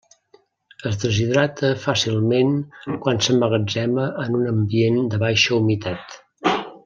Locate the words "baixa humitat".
5.27-6.19